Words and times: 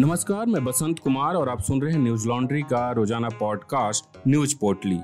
नमस्कार, 0.00 0.46
मैं 0.46 0.64
बसंत 0.64 0.98
कुमार 0.98 1.34
और 1.34 1.48
आप 1.48 1.60
सुन 1.60 1.82
रहे 1.82 1.92
हैं 1.92 2.00
न्यूज़ 2.00 2.28
लॉन्ड्री 2.28 2.62
का 2.62 2.92
रोज़ाना 2.92 3.28
पॉडकास्ट, 3.28 4.18
न्यूज़ 4.28 4.56
पोर्टली। 4.60 4.96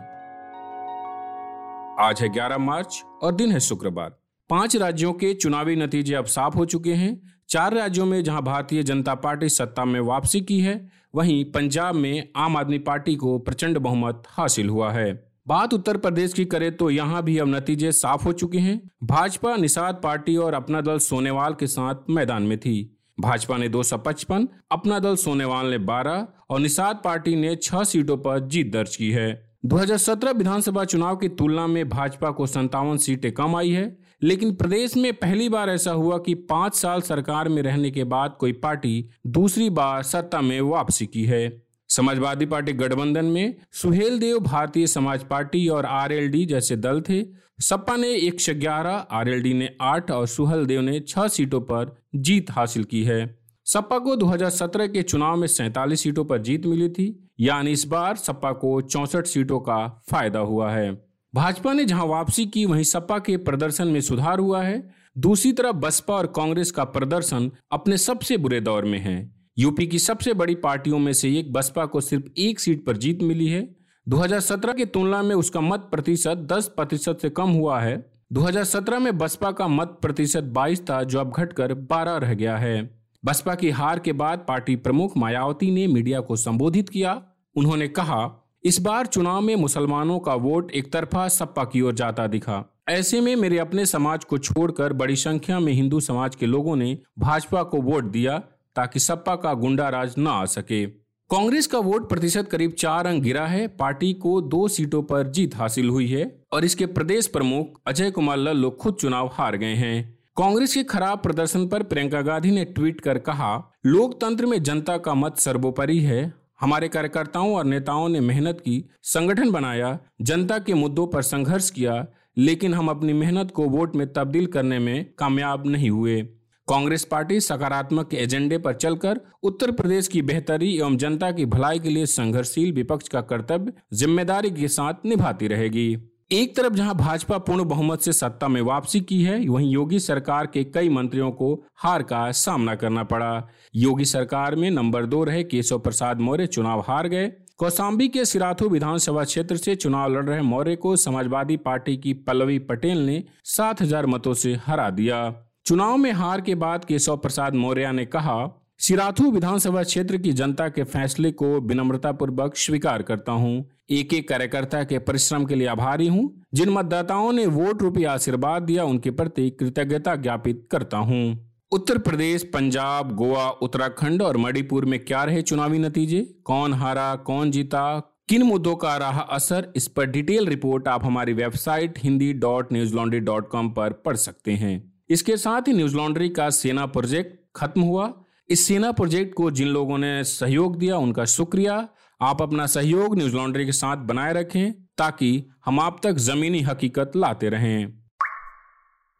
आज 2.06 2.22
है 2.22 2.28
11 2.28 2.58
मार्च 2.58 3.04
और 3.22 3.34
दिन 3.34 3.52
है 3.52 3.60
शुक्रवार। 3.60 4.18
पाँच 4.50 4.76
राज्यों 4.76 5.12
के 5.12 5.34
चुनावी 5.34 5.76
नतीजे 5.76 6.14
अब 6.14 6.24
साफ़ 6.24 6.54
हो 6.54 6.64
चुके 6.64 6.94
हैं। 6.94 7.22
चार 7.48 7.74
राज्यों 7.74 8.06
में 8.06 8.24
जहाँ 8.24 8.42
भारतीय 8.42 8.82
जनता 8.82 9.14
पार्टी 9.14 9.48
सत्ता 9.48 9.84
में 9.84 10.00
वापसी 10.00 10.40
की 10.40 10.60
है, 10.60 10.88
वहीं 11.14 11.44
पंजाब 11.44 11.94
में 11.94 12.28
आम 12.36 12.56
आदमी 12.56 12.78
पार्टी 12.78 13.16
को 13.16 13.38
प्रचंड 13.38 13.78
बहुमत 13.78 14.22
हासिल 14.28 14.68
हुआ 14.68 14.92
है। 14.92 15.32
बात 15.48 15.74
उत्तर 15.74 15.96
प्रदेश 15.96 16.32
की 16.32 16.44
करें 16.44 16.76
तो 16.76 16.90
यहाँ 16.90 17.22
भी 17.22 17.38
अब 17.38 17.48
नतीजे 17.48 17.92
साफ़ 17.92 18.24
हो 18.24 18.32
चुके 18.32 18.58
हैं। 18.58 18.90
भाजपा, 19.02 19.56
निषाद 19.56 20.00
पार्टी 20.02 20.36
और 20.36 20.54
अपना 20.54 20.80
दल 20.80 20.98
सोनेवाल 20.98 21.54
के 21.54 21.66
साथ 21.66 21.94
मैदान 22.10 22.42
में 22.42 22.58
थी। 22.58 22.95
भाजपा 23.20 23.56
ने 23.56 23.68
255, 23.68 24.48
अपना 24.70 24.98
दल 24.98 25.16
सोनेवाल 25.16 25.66
ने 25.66 25.78
12 25.78 26.26
और 26.50 26.60
निषाद 26.60 27.00
पार्टी 27.04 27.36
ने 27.36 27.56
छह 27.56 27.84
सीटों 27.84 28.16
पर 28.16 28.40
जीत 28.40 28.72
दर्ज 28.72 28.96
की 28.96 29.10
है। 29.10 29.56
2017 29.64 30.30
विधानसभा 30.30 30.84
चुनाव 30.84 31.16
की 31.16 31.28
तुलना 31.28 31.66
में 31.66 31.88
भाजपा 31.88 32.30
को 32.30 32.46
संतावन 32.46 32.96
सीटें 32.96 33.32
कम 33.32 33.56
आई 33.56 33.70
है 33.70 33.98
लेकिन 34.22 34.54
प्रदेश 34.54 34.96
में 34.96 35.12
पहली 35.12 35.48
बार 35.48 35.70
ऐसा 35.70 35.90
हुआ 35.90 36.18
कि 36.18 36.34
पाँच 36.34 36.74
साल 36.74 37.00
सरकार 37.00 37.48
में 37.48 37.62
रहने 37.62 37.90
के 37.90 38.04
बाद 38.04 38.36
कोई 38.40 38.52
पार्टी 38.52 39.08
दूसरी 39.26 39.70
बार 39.70 40.02
सत्ता 40.02 40.40
में 40.40 40.60
वापसी 40.60 41.06
की 41.06 41.24
है। 41.24 41.62
समाजवादी 41.88 42.46
पार्टी 42.46 42.72
गठबंधन 42.72 43.24
में 43.24 43.54
सुहेल 43.72 44.18
देव 44.18 44.38
भारतीय 44.38 44.86
समाज 44.86 45.24
पार्टी 45.24 45.68
और 45.68 45.86
आरएलडी 45.86 46.46
जैसे 46.46 46.76
दल 46.76 47.00
थे। 47.00 47.46
सपा 47.60 47.96
ने 47.96 48.14
एक 48.14 48.40
सौ 48.40 48.52
ग्यारह 48.54 48.90
आर 48.90 49.26
ने 49.46 49.76
आठ 49.80 50.10
और 50.10 50.26
सुहल 50.26 50.66
देव 50.66 50.80
ने 50.80 51.00
छह 51.00 51.28
सीटों 51.28 51.60
पर 51.60 51.96
जीत 52.16 52.50
हासिल 52.50 52.84
की 52.84 53.04
है। 53.04 53.38
सपा 53.64 53.98
को 53.98 54.16
2017 54.16 54.86
के 54.86 55.02
चुनाव 55.02 55.36
में 55.36 55.46
सैतालीस 55.46 56.00
सीटों 56.00 56.24
पर 56.24 56.38
जीत 56.38 56.66
मिली 56.66 56.88
थी, 56.88 57.30
यानी 57.40 57.70
इस 57.70 57.86
बार 57.86 58.16
सपा 58.16 58.52
को 58.52 58.80
चौसठ 58.80 59.26
सीटों 59.26 59.60
का 59.60 60.02
फ़ायदा 60.10 60.38
हुआ 60.38 60.72
है। 60.72 61.06
भाजपा 61.34 61.72
ने 61.72 61.84
जहाँ 61.84 62.06
वापसी 62.06 62.46
की, 62.46 62.64
वहीं 62.64 62.82
सपा 62.82 63.18
के 63.18 63.36
प्रदर्शन 63.36 63.88
में 63.88 64.00
सुधार 64.00 64.38
हुआ 64.38 64.62
है। 64.62 64.90
दूसरी 65.18 65.52
तरफ़ 65.52 65.76
बसपा 65.76 66.14
और 66.14 66.26
कांग्रेस 66.26 66.70
का 66.70 66.84
प्रदर्शन 66.84 67.52
अपने 67.72 67.96
सबसे 67.96 68.36
बुरे 68.36 68.60
दौर 68.60 68.84
में 68.84 68.98
है। 68.98 69.36
यूपी 69.58 69.86
की 69.86 69.98
सबसे 69.98 70.34
बड़ी 70.34 70.54
पार्टियों 70.54 70.98
में 70.98 71.12
से 71.12 71.38
एक 71.38 71.52
बसपा 71.52 71.86
को 71.86 72.00
सिर्फ़ 72.00 72.24
एक 72.38 72.60
सीट 72.60 72.86
पर 72.86 72.96
जीत 72.96 73.22
मिली 73.22 73.46
है। 73.46 73.76
2017 74.08 74.72
की 74.72 74.84
तुलना 74.84 75.22
में 75.22 75.34
उसका 75.34 75.60
मत 75.60 75.80
प्रतिशत 75.80 76.48
10 76.52 76.68
प्रतिशत 76.68 77.18
से 77.22 77.30
कम 77.30 77.50
हुआ 77.50 77.80
है। 77.80 78.15
2017 78.32 78.98
में 78.98 79.18
बसपा 79.18 79.50
का 79.50 79.68
मत 79.68 79.98
प्रतिशत 80.02 80.44
22 80.44 80.80
था, 80.80 81.02
जो 81.02 81.20
अब 81.20 81.32
घटकर 81.36 81.74
12 81.74 82.16
रह 82.16 82.34
गया 82.34 82.56
है। 82.56 83.00
बसपा 83.24 83.54
की 83.54 83.70
हार 83.70 83.98
के 83.98 84.12
बाद 84.12 84.44
पार्टी 84.48 84.76
प्रमुख 84.76 85.16
मायावती 85.16 85.70
ने 85.70 85.86
मीडिया 85.86 86.20
को 86.20 86.36
संबोधित 86.36 86.88
किया। 86.88 87.22
उन्होंने 87.56 87.88
कहा, 87.88 88.48
इस 88.64 88.80
बार 88.80 89.06
चुनाव 89.06 89.40
में 89.40 89.56
मुसलमानों 89.56 90.18
का 90.18 90.34
वोट 90.34 90.70
एक 90.70 90.92
तरफा 90.92 91.28
सपा 91.28 91.64
की 91.64 91.80
ओर 91.80 91.94
जाता 91.94 92.26
दिखा। 92.26 92.64
ऐसे 92.88 93.20
में 93.20 93.36
मेरे 93.36 93.58
अपने 93.58 93.86
समाज 93.86 94.24
को 94.24 94.38
छोड़कर 94.38 94.92
बड़ी 94.92 95.16
संख्या 95.16 95.60
में 95.60 95.72
हिंदू 95.72 96.00
समाज 96.00 96.36
के 96.36 96.46
लोगों 96.46 96.76
ने 96.76 96.98
भाजपा 97.18 97.62
को 97.62 97.82
वोट 97.82 98.04
दिया, 98.04 98.38
ताकि 98.76 99.00
सपा 99.00 99.36
का 99.36 99.54
गुंडा 99.54 99.88
राज 99.88 100.14
न 100.18 100.26
आ 100.26 100.44
सके। 100.44 101.05
कांग्रेस 101.30 101.66
का 101.66 101.78
वोट 101.78 102.08
प्रतिशत 102.08 102.48
करीब 102.48 102.72
चार 102.72 103.06
अंक 103.06 103.22
गिरा 103.22 103.46
है। 103.46 103.66
पार्टी 103.68 104.12
को 104.12 104.40
दो 104.40 104.66
सीटों 104.68 105.02
पर 105.02 105.30
जीत 105.30 105.54
हासिल 105.56 105.88
हुई 105.88 106.06
है 106.08 106.24
और 106.52 106.64
इसके 106.64 106.86
प्रदेश 106.86 107.26
प्रमुख 107.26 107.80
अजय 107.86 108.10
कुमार 108.10 108.36
लल्लो 108.36 108.70
खुद 108.70 108.94
चुनाव 108.94 109.30
हार 109.32 109.56
गए 109.56 109.74
हैं। 109.74 110.18
कांग्रेस 110.36 110.74
के 110.74 110.82
खराब 110.84 111.18
प्रदर्शन 111.18 111.66
पर 111.68 111.82
प्रियंका 111.82 112.20
गांधी 112.20 112.50
ने 112.50 112.64
ट्वीट 112.64 113.00
कर 113.00 113.18
कहा, 113.18 113.72
लोकतंत्र 113.86 114.46
में 114.46 114.62
जनता 114.62 114.96
का 114.98 115.14
मत 115.14 115.38
सर्वोपरि 115.38 115.98
है। 115.98 116.32
हमारे 116.60 116.88
कार्यकर्ताओं 116.88 117.54
और 117.56 117.64
नेताओं 117.64 118.08
ने 118.08 118.20
मेहनत 118.20 118.60
की, 118.60 118.84
संगठन 119.02 119.50
बनाया, 119.50 119.98
जनता 120.22 120.58
के 120.58 120.74
मुद्दों 120.74 121.06
पर 121.06 121.22
संघर्ष 121.22 121.70
किया, 121.70 122.06
लेकिन 122.38 122.74
हम 122.74 122.88
अपनी 122.88 123.12
मेहनत 123.12 123.50
को 123.50 123.68
वोट 123.68 123.96
में 123.96 124.12
तब्दील 124.12 124.46
करने 124.46 124.78
में 124.78 125.06
कामयाब 125.18 125.66
नहीं 125.66 125.90
हुए। 125.90 126.28
कांग्रेस 126.68 127.04
पार्टी 127.04 127.40
सकारात्मक 127.40 128.14
एजेंडे 128.14 128.56
पर 128.58 128.72
चलकर 128.74 129.20
उत्तर 129.42 129.70
प्रदेश 129.70 130.08
की 130.08 130.22
बेहतरी 130.22 130.74
एवं 130.76 130.96
जनता 130.96 131.30
की 131.32 131.44
भलाई 131.46 131.78
के 131.78 131.88
लिए 131.88 132.06
संघर्षशील 132.06 132.72
विपक्ष 132.72 133.08
का 133.08 133.20
कर्तव्य 133.22 133.72
ज़िम्मेदारी 133.94 134.50
के 134.50 134.68
साथ 134.68 135.06
निभाती 135.06 135.48
रहेगी। 135.48 135.96
एक 136.32 136.56
तरफ़ 136.56 136.74
जहाँ 136.74 136.94
भाजपा 136.96 137.38
पूर्ण 137.38 137.64
बहुमत 137.64 138.00
से 138.00 138.12
सत्ता 138.12 138.48
में 138.48 138.60
वापसी 138.62 139.00
की 139.00 139.22
है, 139.22 139.38
वहीं 139.40 139.70
योगी 139.70 139.98
सरकार 140.00 140.46
के 140.46 140.64
कई 140.66 140.88
मंत्रियों 140.88 141.30
को 141.32 141.54
हार 141.76 142.02
का 142.02 142.30
सामना 142.32 142.74
करना 142.74 143.04
पड़ा। 143.04 143.48
योगी 143.76 144.04
सरकार 144.06 144.54
में 144.54 144.70
नंबर 144.70 145.06
दो 145.06 145.22
रहे 145.24 145.44
केशव 145.44 145.78
प्रसाद 145.78 146.20
मौर्य, 146.20 146.46
चुनाव 146.48 146.84
हार 146.88 147.08
गए। 147.08 147.28
कौसाम्बी 147.58 148.08
के 148.08 148.24
सिराथू 148.24 148.68
विधानसभा 148.68 149.24
क्षेत्र 149.24 149.56
से 149.56 149.74
चुनाव 149.76 150.12
लड़ 150.12 150.24
रहे 150.24 150.40
मौर्य 150.42 150.76
को 150.76 150.96
समाजवादी 150.98 151.56
पार्टी 151.58 151.96
की 151.96 152.12
पल्लवी 152.26 152.58
पटेल 152.60 152.98
ने 152.98 153.22
सात 153.46 153.82
हज़ार 153.82 154.06
मतों 154.06 154.34
से 154.34 154.54
हरा 154.66 154.90
दिया। 154.92 155.24
चुनाव 155.66 155.96
में 155.96 156.12
हार 156.12 156.40
के 156.40 156.54
बाद 156.54 156.84
केशव 156.84 157.16
प्रसाद 157.16 157.54
मौर्य 157.54 157.92
ने 157.92 158.04
कहा, 158.06 158.62
सिराथू 158.78 159.30
विधानसभा 159.30 159.82
क्षेत्र 159.82 160.16
की 160.16 160.32
जनता 160.32 160.68
के 160.68 160.84
फैसले 160.84 161.32
को 161.32 161.46
विनम्रता 161.60 162.12
पूर्वक 162.12 162.56
स्वीकार 162.56 163.02
करता 163.02 163.32
हूँ। 163.32 163.70
एक 163.90 164.14
एक 164.14 164.28
कार्यकर्ता 164.28 164.84
के 164.84 164.98
परिश्रम 164.98 165.44
के 165.44 165.54
लिए 165.54 165.66
आभारी 165.66 166.06
हूँ। 166.08 166.42
जिन 166.54 166.70
मतदाताओं 166.70 167.32
ने 167.32 167.46
वोट 167.46 167.82
रूपी 167.82 168.04
आशीर्वाद 168.04 168.62
दिया, 168.62 168.84
उनके 168.84 169.10
प्रति 169.10 169.50
कृतज्ञता 169.50 170.16
ज्ञापित 170.16 170.68
करता 170.70 170.98
हूँ। 170.98 171.50
उत्तर 171.72 171.98
प्रदेश, 171.98 172.42
पंजाब, 172.54 173.14
गोवा, 173.16 173.50
उत्तराखंड 173.50 174.22
और 174.22 174.36
मणिपुर 174.36 174.84
में 174.84 175.04
क्या 175.04 175.24
रहे 175.24 175.42
चुनावी 175.42 175.78
नतीजे 175.78 176.22
कौन 176.44 176.74
हारा, 176.74 177.14
कौन 177.16 177.50
जीता 177.50 177.98
किन 178.28 178.42
मुद्दों 178.42 178.76
का 178.76 178.96
रहा 178.96 179.20
असर 179.20 179.72
इस 179.76 179.88
पर 179.88 180.06
डिटेल 180.06 180.46
रिपोर्ट 180.46 180.88
आप 180.88 181.04
हमारी 181.04 181.32
website 181.32 181.98
Hindi 181.98 182.32
dot 182.32 182.72
news 182.72 182.94
laundry 182.94 183.20
dot 183.20 183.48
com 183.48 183.70
पर 183.70 183.92
पढ़ 183.92 184.16
सकते 184.16 184.52
हैं 184.52 184.95
इसके 185.10 185.36
साथ 185.36 185.68
ही 185.68 185.72
न्यूज़ 185.72 185.96
लॉन्ड्री 185.96 186.28
का 186.28 186.50
सेना 186.50 186.86
प्रोजेक्ट 186.86 187.38
खत्म 187.56 187.80
हुआ। 187.80 188.24
इस 188.48 188.66
सेना 188.66 188.92
प्रोजेक्ट 188.92 189.34
को 189.34 189.50
जिन 189.50 189.68
लोगों 189.68 189.98
ने 189.98 190.24
सहयोग 190.24 190.78
दिया, 190.78 190.96
उनका 190.96 191.24
शुक्रिया। 191.24 191.88
आप 192.20 192.42
अपना 192.42 192.66
सहयोग 192.66 193.16
न्यूज़ 193.16 193.36
लॉन्ड्री 193.36 193.66
के 193.66 193.72
साथ 193.72 193.96
बनाए 193.96 194.32
रखें 194.32 194.72
ताकि 194.72 195.46
हम 195.64 195.80
आप 195.80 196.00
तक 196.02 196.12
जमीनी 196.12 196.60
हकीकत 196.60 197.12
लाते 197.16 197.48
रहें। 197.48 197.92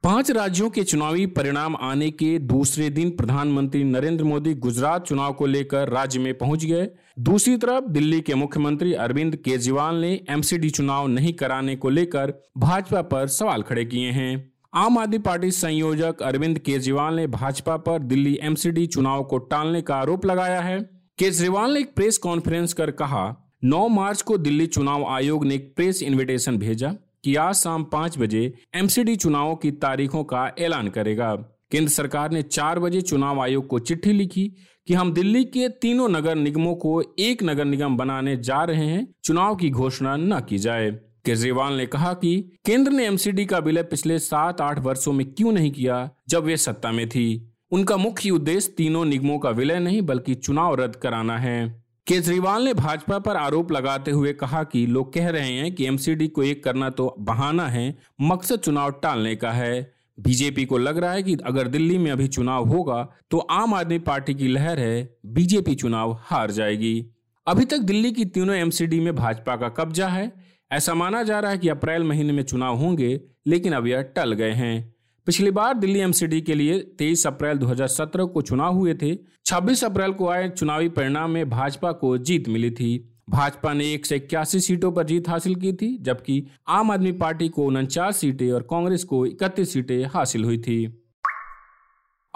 पाँच 0.05 0.31
राज्यों 0.31 0.71
के 0.71 0.85
चुनावी 0.85 1.27
परिणाम 1.27 1.77
आने 1.77 2.11
के 2.11 2.39
दूसरे 2.39 2.91
दिन 2.91 3.11
प्रधानमंत्री 3.11 3.85
नरेंद्र 3.85 4.25
मोदी 4.25 4.55
गुजरात 4.55 5.07
चुनाव 5.07 5.33
को 5.33 5.47
लेकर 5.47 5.89
राज्य 5.89 6.19
में 6.19 6.39
पहुँच 6.39 6.65
गए। 6.65 6.89
दूसरी 7.19 7.57
तरफ़ 7.57 7.85
दिल्ली 7.85 8.21
के 8.21 8.35
मुख्यमंत्री 8.35 8.93
अरविंद 8.93 9.37
केजरीवाल 9.37 9.95
ने 9.95 10.25
एमसीडी 10.31 10.71
चुनाव 10.71 11.07
नहीं 11.07 11.33
कराने 11.33 11.77
को 11.77 11.91
लेकर 11.91 12.35
भाजपा 12.59 13.03
पर 13.03 13.27
सवाल 13.27 13.63
खड़े 13.63 13.85
किए 13.85 14.11
हैं। 14.11 14.56
आम 14.77 14.99
आदमी 14.99 15.19
पार्टी 15.19 15.51
संयोजक 15.51 16.23
अरविंद 16.23 16.59
केजरीवाल 16.59 17.15
ने 17.15 17.27
भाजपा 17.27 17.77
पर 17.77 17.99
दिल्ली 17.99 18.39
एमसीडी 18.43 18.87
चुनाव 18.87 19.25
को 19.25 19.39
टालने 19.39 19.83
का 19.83 19.97
आरोप 19.97 20.27
लगाया 20.27 20.61
है। 20.61 20.81
केजरीवाल 21.19 21.71
ने 21.71 21.81
एक 21.81 21.95
प्रेस 21.95 22.19
कॉन्फ्रेंस 22.19 22.73
कर 22.73 22.91
कहा 22.91 23.51
9 23.65 23.89
मार्च 23.89 24.23
को 24.23 24.39
दिल्ली 24.39 24.67
चुनाव 24.67 25.05
आयोग 25.05 25.47
ने 25.47 25.55
एक 25.55 25.73
प्रेस 25.77 26.03
इनविटेशन 26.03 26.59
भेजा 26.59 26.89
कि 27.25 27.37
आज 27.37 27.55
शाम 27.55 27.85
पाँच 27.85 28.19
बजे 28.19 28.55
एमसीडी 28.75 29.17
चुनाव 29.17 29.55
की 29.55 29.71
तारीखों 29.71 30.25
का 30.25 30.55
ऐलान 30.59 30.89
करेगा। 30.89 31.35
केंद्र 31.71 31.91
सरकार 31.91 32.31
ने 32.31 32.43
चार 32.43 32.79
बजे 32.79 33.01
चुनाव 33.01 33.41
आयोग 33.41 33.67
को 33.67 33.79
चिट्ठी 33.79 34.13
लिखी 34.13 34.53
कि 34.87 34.95
हम 34.95 35.13
दिल्ली 35.13 35.45
के 35.45 35.69
तीनों 35.69 36.09
नगर 36.09 36.35
निगमों 36.35 36.75
को 36.75 37.03
एक 37.19 37.43
नगर 37.43 37.65
निगम 37.65 37.97
बनाने 37.97 38.37
जा 38.37 38.65
रहे 38.65 38.87
हैं। 38.87 39.15
चुनाव 39.25 39.57
की 39.57 39.71
घोषणा 39.71 40.17
न 40.17 40.41
की 40.41 40.59
जाए। 40.59 40.99
केजरीवाल 41.27 41.73
ने 41.75 41.87
कहा 41.87 42.13
कि 42.13 42.37
केंद्र 42.67 42.93
ने 42.93 43.07
एमसीडी 43.07 43.45
का 43.47 43.59
विलय 43.59 43.83
पिछले 43.83 44.19
सात 44.19 44.61
आठ 44.61 44.79
वर्षों 44.79 45.13
में 45.13 45.27
क्यों 45.27 45.53
नहीं 45.53 45.71
किया, 45.71 46.11
जब 46.29 46.45
वे 46.45 46.57
सत्ता 46.57 46.93
में 46.93 47.09
थी। 47.09 47.53
उनका 47.71 47.97
मुख्य 47.97 48.31
उद्देश्य 48.31 48.75
तीनों 48.77 49.05
निगमों 49.05 49.39
का 49.39 49.51
विलय 49.51 49.79
नहीं, 49.79 50.03
बल्कि 50.03 50.35
चुनाव 50.35 50.75
रद्द 50.75 50.97
कराना 50.97 51.39
है। 51.39 51.85
केजरीवाल 52.07 52.65
ने 52.65 52.75
भाजपा 52.75 53.19
पर 53.19 53.37
आरोप 53.37 53.73
लगाते 53.73 54.11
हुए 54.11 54.33
कहा 54.33 54.63
कि 54.65 54.87
लोग 54.87 55.13
कह 55.15 55.29
रहे 55.29 55.51
हैं 55.51 55.75
कि 55.75 55.87
एमसीडी 55.87 56.29
को 56.29 56.43
एक 56.43 56.65
करना 56.65 56.91
तो 56.91 57.15
बहाना 57.19 57.67
है, 57.69 57.99
मकसद 58.21 58.59
चुनाव 58.59 58.91
टालने 59.03 59.37
का 59.37 59.51
है। 59.51 59.93
बीजेपी 60.19 60.65
को 60.65 60.79
लग 60.79 60.99
रहा 60.99 61.13
है 61.13 61.23
कि 61.23 61.37
अगर 61.47 61.69
दिल्ली 61.69 61.99
में 61.99 62.11
अभी 62.11 62.27
चुनाव 62.29 62.69
होगा 62.69 63.03
तो 63.31 63.39
आम 63.39 63.75
आदमी 63.75 63.99
पार्टी 63.99 64.35
की 64.35 64.49
लहर 64.49 64.79
है, 64.79 65.19
बीजेपी 65.27 65.75
चुनाव 65.75 66.19
हार 66.23 66.51
जाएगी। 66.51 67.07
अभी 67.47 67.65
तक 67.65 67.79
दिल्ली 67.79 68.13
की 68.13 68.25
तीनों 68.25 68.57
एमसीडी 68.57 69.01
में 69.01 69.15
भाजपा 69.17 69.57
का 69.57 69.69
कब्जा 69.69 70.09
है 70.09 70.33
ऐसा 70.73 70.95
माना 70.95 71.23
जा 71.23 71.41
रहा 71.41 71.51
है 71.51 71.59
कि 71.59 71.69
अप्रैल 71.69 72.03
महीने 72.03 72.33
में 72.33 72.43
चुनाव 72.43 72.77
होंगे, 72.77 73.21
लेकिन 73.47 73.73
अब 73.73 73.87
यह 73.87 74.03
टल 74.03 74.33
गए 74.33 74.51
हैं। 74.51 74.95
पिछली 75.27 75.51
बार 75.51 75.75
दिल्ली 75.75 75.99
एमसीडी 75.99 76.41
के 76.41 76.55
लिए 76.55 76.81
23 76.99 77.27
अप्रैल 77.27 77.59
2017 77.59 78.25
को 78.25 78.43
चुनाव 78.43 78.75
हुए 78.75 78.95
थे। 78.95 79.19
26 79.47 79.85
अप्रैल 79.85 80.13
को 80.13 80.29
आए 80.29 80.49
चुनावी 80.49 80.89
परिणाम 80.89 81.31
में 81.31 81.51
भाजपा 81.51 81.93
को 81.93 82.19
जीत 82.19 82.49
मिली 82.49 82.71
थी। 82.71 83.13
भाजपा 83.31 83.73
ने 83.73 83.93
एक 83.93 84.07
सौ 84.07 84.15
इक्यासी 84.15 84.61
सीटों 84.61 84.93
पर 84.93 85.05
जीत 85.05 85.29
हासिल 85.29 85.55
की 85.55 85.73
थी, 85.73 85.99
जबकि 85.99 86.47
आम 86.69 86.91
आदमी 86.91 87.13
पार्टी 87.13 87.49
को 87.49 87.65
उनचास 87.65 88.17
सीटें 88.17 88.53
और 88.53 88.63
कांग्रेस 88.63 89.05
को 89.05 89.27
इकतीस 89.27 89.73
सीटें 89.73 90.05
हासिल 90.05 90.45
हुई 90.45 90.59
थी। 90.59 91.03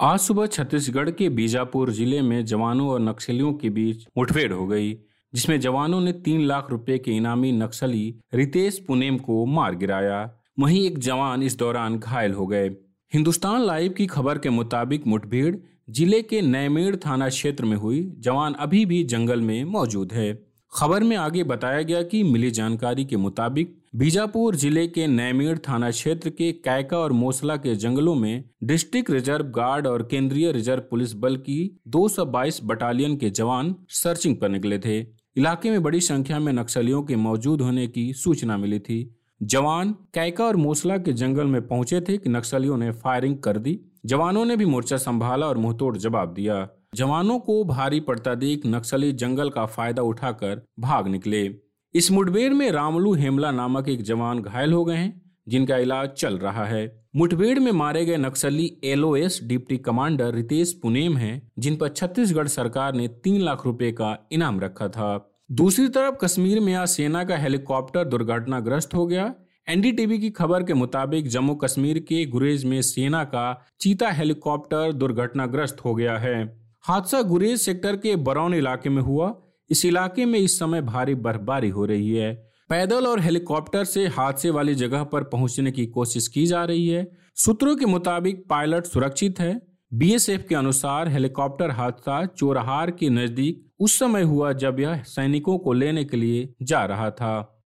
आज 0.01 0.19
सुबह 0.19 0.45
छत्तीसगढ़ 0.45 1.09
के 1.09 1.29
बीजापुर 1.29 1.91
ज़िले 1.91 2.21
में 2.21 2.45
जवानों 2.45 2.89
और 2.89 2.99
नक्सलियों 2.99 3.53
के 3.53 3.69
बीच 3.69 4.07
मुठभेड़ 4.17 4.53
हो 4.53 4.67
गई। 4.67 4.93
जिसमें 5.33 5.59
जवानों 5.59 6.01
ने 6.01 6.11
तीन 6.11 6.41
लाख 6.41 6.67
रुपए 6.71 6.97
के 6.97 7.11
इनामी 7.11 7.51
नक्सली 7.51 8.15
रितेश 8.33 8.79
पुनेम 8.87 9.17
को 9.17 9.45
मार 9.45 9.75
गिराया। 9.75 10.29
वहीं 10.59 10.85
एक 10.85 10.99
जवान 10.99 11.43
इस 11.43 11.57
दौरान 11.57 11.97
घायल 11.99 12.33
हो 12.33 12.47
गए। 12.47 12.69
हिंदुस्तान 13.13 13.61
लाइव 13.61 13.91
की 13.91 14.05
खबर 14.07 14.37
के 14.37 14.49
मुताबिक 14.49 15.07
मुठभेड़ 15.07 15.55
ज़िले 15.89 16.21
के 16.21 16.41
नैमेड़ 16.41 16.95
थाना 16.95 17.29
क्षेत्र 17.29 17.65
में 17.65 17.77
हुई। 17.77 18.01
जवान 18.19 18.53
अभी 18.53 18.85
भी 18.85 19.03
जंगल 19.03 19.41
में 19.41 19.63
मौजूद 19.63 20.13
है। 20.13 20.33
खबर 20.73 21.03
में 21.03 21.15
आगे 21.17 21.43
बताया 21.43 21.81
गया 21.81 22.01
कि 22.01 22.23
मिली 22.23 22.51
जानकारी 22.51 23.05
के 23.05 23.17
मुताबिक 23.17 23.77
बीजापुर 23.95 24.55
ज़िले 24.55 24.85
के 24.87 25.07
नैमीर 25.07 25.57
थाना 25.57 25.89
क्षेत्र 25.91 26.29
के 26.29 26.51
कैका 26.51 26.97
और 26.97 27.11
मोसला 27.11 27.55
के 27.55 27.75
जंगलों 27.75 28.15
में 28.15 28.43
डिस्ट्रिक्ट 28.63 29.11
रिज़र्व 29.11 29.45
गार्ड 29.45 29.87
और 29.87 30.03
केंद्रीय 30.03 30.51
रिज़र्व 30.51 30.81
पुलिस 30.81 31.13
बल 31.13 31.35
की 31.37 31.79
222 31.87 32.59
बटालियन 32.63 33.17
के 33.17 33.29
जवान 33.29 33.75
सर्चिंग 33.89 34.35
पर 34.35 34.49
निकले 34.49 34.79
थे। 34.79 35.01
इलाके 35.37 35.71
में 35.71 35.83
बड़ी 35.83 36.01
संख्या 36.01 36.39
में 36.39 36.53
नक्सलियों 36.53 37.03
के 37.03 37.15
मौजूद 37.15 37.61
होने 37.61 37.87
की 37.87 38.13
सूचना 38.13 38.57
मिली 38.57 38.79
थी। 38.79 39.15
जवान 39.43 39.91
कैका 39.91 40.45
और 40.45 40.55
मोसला 40.55 40.97
के 40.97 41.13
जंगल 41.13 41.45
में 41.45 41.67
पहुँचे 41.67 42.01
थे 42.01 42.17
कि 42.17 42.29
नक्सलियों 42.29 42.77
ने 42.77 42.91
फायरिंग 42.91 43.37
कर 43.37 43.57
दी। 43.57 43.79
जवानों 44.05 44.45
ने 44.45 44.57
भी 44.57 44.65
मोर्चा 44.65 44.97
संभाला 44.97 45.47
और 45.47 45.57
मुंहतोड़ 45.57 45.97
जवाब 45.97 46.33
दिया। 46.33 46.69
जवानों 46.95 47.39
को 47.39 47.63
भारी 47.63 47.99
पड़ता 47.99 48.35
देख 48.35 48.61
नक्सली 48.65 49.11
जंगल 49.11 49.49
का 49.49 49.65
फ़ायदा 49.65 50.01
उठाकर 50.01 50.65
भाग 50.79 51.07
निकले। 51.07 51.55
इस 51.93 52.11
मुठभेड़ 52.11 52.53
में 52.53 52.71
रामलू 52.71 53.13
हेमला 53.13 53.51
नामक 53.51 53.89
एक 53.89 54.01
जवान 54.01 54.39
घायल 54.39 54.73
हो 54.73 54.85
गए 54.85 54.95
हैं, 54.95 55.21
जिनका 55.47 55.77
इलाज 55.77 56.09
चल 56.09 56.37
रहा 56.37 56.65
है। 56.65 57.00
मुठभेड़ 57.15 57.59
में 57.59 57.71
मारे 57.71 58.05
गए 58.05 58.17
नक्सली 58.17 58.77
LOS 58.83 59.39
deputy 59.43 59.77
commander 59.77 60.33
Ritesh 60.33 60.79
Punem 60.81 61.17
हैं, 61.17 61.51
जिन 61.59 61.75
पर 61.75 61.89
छत्तीसगढ़ 61.89 62.47
सरकार 62.47 62.93
ने 62.93 63.07
तीन 63.07 63.41
लाख 63.41 63.65
रुपए 63.65 63.91
का 63.91 64.27
इनाम 64.31 64.59
रखा 64.59 64.87
था। 64.87 65.35
दूसरी 65.51 65.87
तरफ़ 65.87 66.15
कश्मीर 66.15 66.59
में 66.59 66.73
आज 66.73 66.87
सेना 66.87 67.23
का 67.23 67.37
हेलीकॉप्टर 67.37 68.03
दुर्घटनाग्रस्त 68.03 68.93
हो 68.93 69.05
गया। 69.07 69.33
एनडीटीवी 69.69 70.19
की 70.19 70.29
खबर 70.29 70.63
के 70.63 70.73
मुताबिक 70.73 71.27
जम्मू 71.27 71.55
कश्मीर 71.55 71.99
के 71.99 72.25
गुरेज 72.25 72.65
में 72.65 72.81
सेना 72.81 73.23
का 73.23 73.65
चीता 73.79 74.11
हेलीकॉप्टर 74.11 74.91
दुर्घटनाग्रस्त 74.91 75.77
हो 75.85 75.95
गया 75.95 76.17
है। 76.17 76.67
हादसा 76.81 77.21
गुरेज 77.21 77.59
सेक्टर 77.59 77.95
के 77.95 78.15
बरौन 78.15 78.53
इलाके 78.53 78.89
में 78.89 79.01
हुआ। 79.01 79.35
इस 79.69 79.85
इलाके 79.85 80.25
में 80.25 80.39
इस 80.39 80.59
समय 80.59 80.81
भारी 80.81 81.15
बर्फबारी 81.15 81.69
हो 81.69 81.85
रही 81.85 82.11
है। 82.11 82.50
पैदल 82.71 83.07
और 83.07 83.19
हेलीकॉप्टर 83.19 83.83
से 83.83 84.07
हादसे 84.07 84.49
वाली 84.49 84.75
जगह 84.75 85.03
पर 85.03 85.23
पहुँचने 85.23 85.71
की 85.71 85.85
कोशिश 85.85 86.27
की 86.27 86.45
जा 86.45 86.65
रही 86.65 86.87
है। 86.87 87.11
सूत्रों 87.35 87.75
के 87.75 87.85
मुताबिक 87.85 88.45
पायलट 88.49 88.85
सुरक्षित 88.85 89.39
है। 89.39 89.61
बीएसएफ 89.93 90.45
के 90.49 90.55
अनुसार 90.55 91.07
हेलीकॉप्टर 91.07 91.71
हादसा 91.71 92.25
चोरहार 92.25 92.91
के 92.91 93.09
नज़दीक 93.09 93.71
उस 93.79 93.99
समय 93.99 94.21
हुआ 94.21 94.53
जब 94.53 94.79
यह 94.79 95.03
सैनिकों 95.03 95.57
को 95.57 95.73
लेने 95.73 96.03
के 96.03 96.17
लिए 96.17 96.53
जा 96.61 96.85
रहा 96.85 97.11
था। 97.11 97.63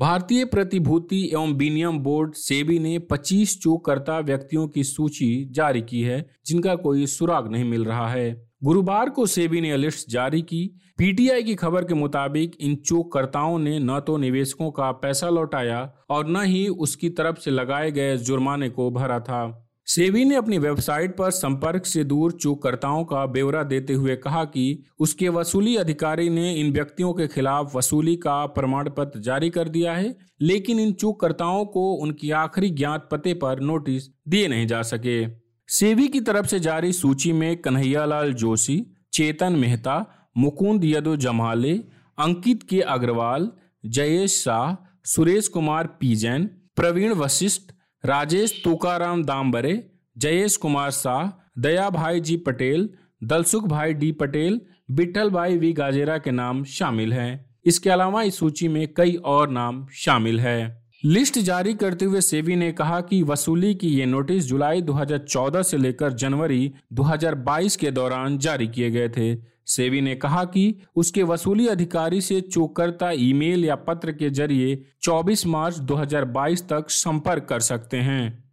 भारतीय 0.00 0.44
प्रतिभूति 0.44 1.30
एवं 1.32 1.52
विनियम 1.52 1.98
बोर्ड 1.98 2.34
सेबी 2.34 2.78
ने 2.78 2.98
25 2.98 3.60
चोककर्ता 3.62 4.18
व्यक्तियों 4.18 4.68
की 4.68 4.84
सूची 4.84 5.48
जारी 5.50 5.82
की 5.82 6.02
है, 6.02 6.30
जिनका 6.46 6.74
कोई 6.74 7.06
सुराग 7.06 7.52
नहीं 7.52 7.64
मिल 7.64 7.84
रहा 7.84 8.08
है। 8.08 8.50
गुरुवार 8.66 9.10
को 9.10 9.26
सेबी 9.26 9.60
ने 9.60 9.76
लिस्ट 9.76 10.10
जारी 10.10 10.40
की। 10.42 10.80
पीटीआई 10.98 11.42
की 11.42 11.54
खबर 11.54 11.84
के 11.84 11.94
मुताबिक 11.94 12.56
इन 12.60 12.74
चोककर्ताओं 12.76 13.58
ने 13.58 13.78
न 13.78 14.00
तो 14.00 14.16
निवेशकों 14.16 14.70
का 14.70 14.90
पैसा 14.92 15.28
लौटाया 15.28 15.92
और 16.10 16.28
न 16.28 16.42
ही 16.44 16.66
उसकी 16.68 17.10
तरफ़ 17.10 17.36
से 17.36 17.50
लगाए 17.50 17.90
गए 17.90 18.16
जुर्माने 18.16 18.68
को 18.68 18.90
भरा 18.90 19.20
था। 19.20 19.68
सेबी 19.86 20.24
ने 20.24 20.34
अपनी 20.34 20.58
वेबसाइट 20.58 21.16
पर 21.16 21.30
संपर्क 21.30 21.86
से 21.86 22.04
दूर 22.04 22.32
चूककर्ताओं 22.32 23.04
का 23.04 23.26
ब्यौरा 23.26 23.62
देते 23.62 23.92
हुए 23.92 24.16
कहा 24.16 24.44
कि 24.44 24.82
उसके 24.98 25.28
वसूली 25.28 25.76
अधिकारी 25.76 26.28
ने 26.30 26.52
इन 26.54 26.72
व्यक्तियों 26.72 27.12
के 27.14 27.26
खिलाफ 27.28 27.76
वसूली 27.76 28.16
का 28.16 28.46
प्रमाण 28.46 28.90
पत्र 28.90 29.20
जारी 29.20 29.50
कर 29.50 29.68
दिया 29.68 29.94
है, 29.94 30.16
लेकिन 30.40 30.80
इन 30.80 30.92
चूककर्ताओं 30.92 31.64
को 31.66 31.92
उनकी 31.94 32.30
आखिरी 32.30 32.70
ज्ञात 32.70 33.08
पते 33.12 33.34
पर 33.34 33.60
नोटिस 33.60 34.08
दिए 34.28 34.48
नहीं 34.48 34.66
जा 34.66 34.82
सके। 34.82 35.45
सेबी 35.68 36.08
की 36.08 36.20
तरफ़ 36.20 36.46
से 36.46 36.60
जारी 36.60 36.92
सूची 36.92 37.32
में 37.32 37.56
कन्हैयालाल 37.56 38.32
जोशी, 38.32 38.86
चेतन 39.12 39.52
मेहता, 39.52 40.28
मुकुंद 40.36 40.84
यदु 40.84 41.16
जमाले 41.16 41.72
अंकित 42.18 42.62
के 42.62 42.80
अग्रवाल, 42.80 43.50
जयेश 43.86 44.42
शाह, 44.44 44.74
सुरेश 45.04 45.48
कुमार 45.48 45.86
पीजैन, 45.86 46.44
प्रवीण 46.76 47.12
वशिष्ठ, 47.12 47.72
राजेश 48.04 48.60
तुकाराम 48.64 49.24
दाम्बरे 49.24 49.90
जयेश 50.18 50.56
कुमार 50.56 50.90
शाह 50.90 51.30
दया 51.60 51.90
भाई 51.90 52.20
जी 52.20 52.36
पटेल 52.36 52.88
दलसुख 53.24 53.66
भाई 53.66 53.94
डी 53.94 54.12
पटेल 54.12 54.60
बिठल 54.90 55.30
भाई 55.30 55.56
वी 55.58 55.72
गाजेरा 55.72 56.18
के 56.18 56.30
नाम 56.30 56.64
शामिल 56.64 57.12
हैं। 57.12 57.56
इसके 57.64 57.90
अलावा 57.90 58.22
इस 58.22 58.38
सूची 58.38 58.68
में 58.68 58.94
कई 58.94 59.14
और 59.14 59.50
नाम 59.50 59.86
शामिल 59.94 60.40
है। 60.40 60.85
लिस्ट 61.04 61.38
जारी 61.38 61.74
करते 61.74 62.04
हुए 62.04 62.20
सेबी 62.20 62.56
ने 62.56 62.72
कहा 62.72 63.00
कि 63.00 63.22
वसूली 63.22 63.74
की 63.74 63.88
ये 63.88 64.06
नोटिस 64.06 64.44
जुलाई 64.44 64.82
2014 64.82 65.62
से 65.62 65.76
लेकर 65.76 66.12
जनवरी 66.12 66.72
2022 66.92 67.76
के 67.76 67.90
दौरान 67.90 68.38
जारी 68.38 68.68
किए 68.68 68.90
गए 68.90 69.08
थे। 69.08 69.36
सेबी 69.66 70.00
ने 70.00 70.14
कहा 70.14 70.44
कि 70.44 70.74
उसके 70.96 71.22
वसूली 71.22 71.66
अधिकारी 71.66 72.20
से 72.20 72.40
चोकरता 72.40 73.10
ईमेल 73.10 73.64
या 73.64 73.74
पत्र 73.74 74.12
के 74.12 74.30
ज़रिए 74.30 74.86
24 75.02 75.46
मार्च 75.46 75.78
2022 75.78 76.62
तक 76.62 76.90
संपर्क 76.90 77.44
कर 77.44 77.60
सकते 77.60 77.96
हैं। 77.96 78.44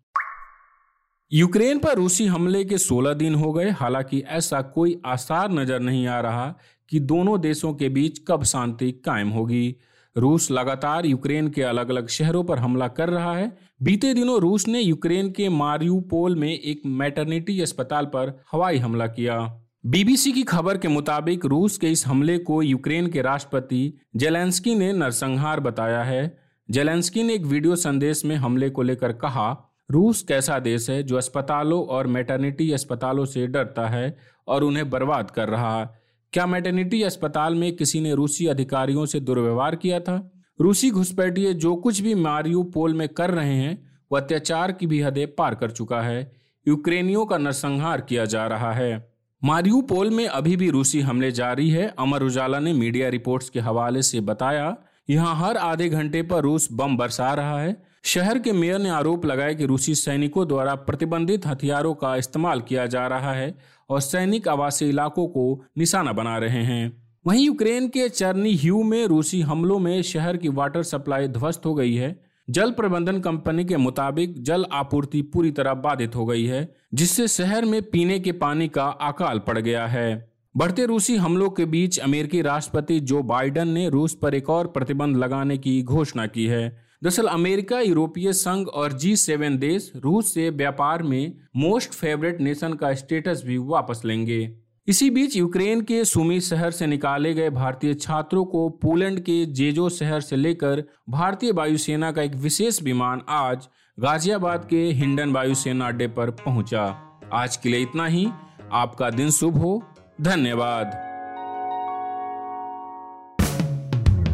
यूक्रेन 1.32 1.80
पर 1.80 1.96
रूसी 1.96 2.26
हमले 2.26 2.66
के 2.66 2.78
16 2.78 3.14
दिन 3.14 3.36
हो 3.36 3.54
गए। 3.54 3.70
हालाँकि 3.70 4.20
ऐसा 4.20 4.62
कोई 4.62 5.02
आसार 5.06 5.52
नज़र 5.52 5.80
नहीं 5.80 6.08
आ 6.08 6.20
रहा 6.20 6.56
कि 6.90 7.00
दोनों 7.00 7.42
देशों 7.42 7.74
के 7.74 7.90
बीच 7.90 8.22
कब 8.28 8.44
शांति 8.44 8.92
कायम 8.92 9.30
होगी। 9.30 9.76
रूस 10.18 10.52
लगातार 10.52 11.06
यूक्रेन 11.06 11.48
के 11.50 11.62
अलग 11.62 11.90
अलग 11.90 12.08
शहरों 12.08 12.44
पर 12.44 12.60
हमला 12.60 12.88
कर 12.88 13.10
रहा 13.10 13.36
है। 13.36 13.58
बीते 13.84 14.14
दिनों 14.14 14.40
रूस 14.42 14.68
ने 14.68 14.82
यूक्रेन 14.82 15.32
के 15.32 15.50
मारियूपोल 15.50 16.36
में 16.36 16.50
एक 16.50 16.82
मैटरनिटी 16.86 17.62
अस्पताल 17.62 18.06
पर 18.06 18.44
हवाई 18.52 18.78
हमला 18.78 19.08
किया। 19.08 19.40
बीबीसी 19.86 20.32
की 20.32 20.44
खबर 20.44 20.78
के 20.78 20.88
मुताबिक 20.88 21.46
रूस 21.46 21.78
के 21.78 21.92
इस 21.92 22.08
हमले 22.08 22.38
को 22.38 22.62
यूक्रेन 22.62 23.08
के 23.08 23.22
राष्ट्रपति 23.22 23.94
जेलेंस्की 24.16 24.76
ने 24.76 24.92
नरसंहार 24.94 25.60
बताया 25.60 26.04
है। 26.04 26.38
जेलेंस्की 26.70 27.24
ने 27.24 27.34
एक 27.34 27.46
वीडियो 27.46 27.76
संदेश 27.76 28.26
में 28.26 28.36
हमले 28.36 28.70
को 28.70 28.82
लेकर 28.82 29.12
कहा, 29.12 29.70
रूस 29.92 30.22
कैसा 30.22 30.60
देश 30.60 30.90
है 30.90 31.04
जो 31.04 31.18
अस्पतालों 31.18 31.84
और 31.86 32.08
मैटर्निटी 32.08 32.72
अस्पतालों 32.72 33.26
से 33.26 33.48
डरता 33.48 33.88
है 33.88 34.18
और 34.48 34.64
उन्हें 34.64 34.90
बर्बाद 34.90 35.32
कर 35.32 35.50
रहा 35.50 35.80
है। 35.80 36.03
क्या 36.34 36.46
मैटर्निटी 36.46 37.02
अस्पताल 37.04 37.56
में 37.56 37.76
किसी 37.76 38.00
ने 38.02 38.14
रूसी 38.16 38.46
अधिकारियों 38.48 39.06
से 39.06 39.20
दुर्व्यवहार 39.20 39.76
किया 39.76 40.00
था? 40.00 40.32
रूसी 40.62 40.90
घुसपैठिए 40.92 41.54
जो 41.54 41.76
कुछ 41.76 42.00
भी 42.02 42.16
मारियो 42.16 42.64
पोल 42.64 42.94
में 42.94 43.08
कर 43.10 43.32
रहे 43.32 43.54
हैं 43.54 43.92
वह 44.12 44.20
अत्याचार 44.20 44.72
की 44.72 44.88
भी 44.88 45.02
हदें 45.02 45.36
पार 45.36 45.56
कर 45.56 45.72
चुका 45.72 46.02
है। 46.02 46.32
यूक्रेनियों 46.68 47.26
का 47.26 47.38
नरसंहार 47.38 48.02
किया 48.02 48.26
जा 48.26 48.48
रहा 48.48 48.74
है। 48.74 49.14
मारियूपोल 49.44 50.10
में 50.10 50.28
अभी 50.28 50.56
भी 50.58 50.70
रूसी 50.70 51.02
हमले 51.02 51.32
जारी 51.32 51.70
है, 51.70 51.88
अमर 52.00 52.24
उजाला 52.24 52.60
ने 52.60 52.74
मीडिया 52.74 53.10
रिपोर्ट्स 53.10 53.50
के 53.50 53.60
हवाले 53.60 54.02
से 54.02 54.20
बताया। 54.20 54.76
यहाँ 55.10 55.36
हर 55.36 55.58
आधे 55.58 55.90
घंटे 55.90 56.22
पर 56.22 56.42
रूस 56.42 56.68
बम 56.72 56.98
बरसा 56.98 57.34
रहा 57.34 57.62
है। 57.62 57.76
शहर 58.04 58.40
के 58.40 58.52
मेयर 58.52 58.80
ने 58.80 58.90
आरोप 58.90 59.26
लगाया 59.26 59.54
कि 59.54 59.66
रूसी 59.66 59.96
सैनिकों 59.96 60.48
द्वारा 60.48 60.76
प्रतिबंधित 60.76 61.48
हथियारों 61.48 61.94
का 61.94 62.16
इस्तेमाल 62.16 62.62
किया 62.62 62.86
जा 62.86 63.08
रहा 63.08 63.34
है। 63.34 63.56
और 63.90 64.02
सैनिक 64.02 64.48
आवासीय 64.48 64.90
इलाकों 64.90 65.28
को 65.28 65.66
निशाना 65.78 66.14
बना 66.14 66.38
रहे 66.38 66.64
हैं। 66.64 67.04
वहीं 67.28 67.46
यूक्रेन 67.46 67.88
के 67.88 68.10
चरनी 68.10 68.56
ह्यू 68.56 68.84
में 68.84 69.06
रूसी 69.06 69.42
हमलों 69.42 69.80
में 69.80 70.02
शहर 70.02 70.38
की 70.38 70.50
वाटर 70.50 70.84
सप्लाई 70.84 71.28
ध्वस्त 71.28 71.66
हो 71.66 71.74
गई 71.74 71.96
है। 71.96 72.24
जल 72.50 72.72
प्रबंधन 72.72 73.20
कंपनी 73.20 73.66
के 73.66 73.78
मुताबिक 73.78 74.44
जल 74.44 74.66
आपूर्ति 74.72 75.22
पूरी 75.22 75.52
तरह 75.52 75.74
बाधित 75.74 76.16
हो 76.16 76.26
गई 76.26 76.46
है, 76.46 76.76
जिससे 76.94 77.28
शहर 77.28 77.66
में 77.66 77.84
पीने 77.84 78.20
के 78.20 78.32
पानी 78.32 78.68
का 78.68 78.86
अकाल 78.86 79.40
पड़ 79.40 79.60
गया 79.60 79.88
है। 79.88 80.34
बढ़ते 80.58 80.86
रूसी 80.86 81.16
हमलों 81.16 81.50
के 81.50 81.66
बीच 81.66 82.00
अमेरिकी 82.00 82.42
राष्ट्रपति 82.42 83.00
जो 83.00 83.24
बाइडन 83.24 83.68
ने 83.68 83.90
रूस 83.90 84.16
पर 84.16 84.36
एक 84.36 84.50
और 84.50 84.68
प्रतिबंध 84.68 85.18
लगाने 85.18 85.58
की 85.58 85.84
घोषणा 85.84 86.26
की 86.26 86.46
है। 86.46 86.83
दरअसल 87.04 87.28
अमेरिका, 87.28 87.80
यूरोपीय 87.80 88.34
संघ 88.34 88.68
और 88.68 88.92
जी 88.92 89.16
सेवन 89.16 89.58
देश 89.58 89.92
रूस 89.96 90.34
से 90.34 90.50
व्यापार 90.50 91.04
में 91.04 91.34
मोस्ट 91.56 91.94
फेवरेट 91.94 92.42
नेशन 92.42 92.74
का 92.74 92.94
स्टेटस 92.94 93.44
भी 93.46 93.58
वापस 93.58 94.02
लेंगे। 94.06 94.58
इसी 94.88 95.10
बीच 95.10 95.36
यूक्रेन 95.36 95.82
के 95.82 96.06
सुमी 96.06 96.40
शहर 96.40 96.72
से 96.72 96.88
निकाले 96.88 97.34
गए 97.34 97.50
भारतीय 97.50 97.94
छात्रों 97.94 98.46
को 98.46 98.70
पोलैंड 98.70 99.20
के 99.20 99.46
जेजो 99.46 99.90
शहर 99.90 100.22
से 100.22 100.36
लेकर 100.36 100.84
भारतीय 101.10 101.52
वायुसेना 101.52 102.12
का 102.12 102.22
एक 102.22 102.36
विशेष 102.36 102.82
विमान 102.82 103.22
आज 103.30 103.68
गाजियाबाद 104.00 104.68
के 104.70 104.84
हिंडन 104.86 105.32
वायुसेना 105.32 105.88
अड्डे 105.88 106.08
पर 106.08 106.30
पहुँचा। 106.30 106.86
आज 107.34 107.58
के 107.58 107.70
लिए 107.70 107.82
इतना 107.82 108.06
ही। 108.06 108.28
आपका 108.72 109.10
दिन 109.10 109.32
शुभ 109.32 109.58
हो। 109.58 109.84
धन्यवाद। 110.22 111.13